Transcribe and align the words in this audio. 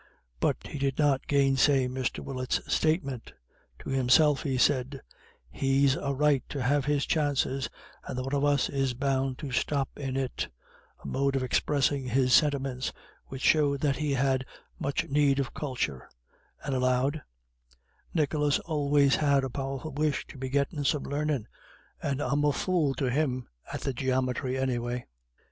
But 0.39 0.57
he 0.65 0.79
did 0.79 0.97
not 0.97 1.27
gainsay 1.27 1.87
Mr. 1.87 2.21
Willett's 2.21 2.59
statement. 2.65 3.33
To 3.83 3.89
himself 3.91 4.41
he 4.41 4.57
said, 4.57 4.99
"He's 5.51 5.95
a 5.95 6.11
right 6.15 6.43
to 6.49 6.63
have 6.63 6.85
his 6.85 7.05
chances; 7.05 7.69
and 8.07 8.17
the 8.17 8.23
one 8.23 8.33
of 8.33 8.43
us 8.43 8.67
is 8.67 8.95
bound 8.95 9.37
to 9.37 9.51
stop 9.51 9.89
in 9.95 10.17
it" 10.17 10.47
a 11.03 11.07
mode 11.07 11.35
of 11.35 11.43
expressing 11.43 12.05
his 12.07 12.33
sentiments 12.33 12.91
which 13.27 13.43
showed 13.43 13.81
that 13.81 13.97
he 13.97 14.13
had 14.13 14.43
much 14.79 15.07
need 15.07 15.37
of 15.37 15.53
culture; 15.53 16.09
and 16.63 16.73
aloud: 16.73 17.21
"Nicholas 18.11 18.57
always 18.57 19.17
had 19.17 19.43
a 19.43 19.51
powerful 19.51 19.91
wish 19.91 20.25
to 20.29 20.37
be 20.39 20.49
gettin' 20.49 20.83
some 20.83 21.03
larnin'; 21.03 21.47
and 22.01 22.21
I'm 22.21 22.43
a 22.43 22.51
fool 22.51 22.95
to 22.95 23.11
him 23.11 23.49
at 23.71 23.81
the 23.81 23.93
geomethry 23.93 24.57
anyway." 24.59 25.05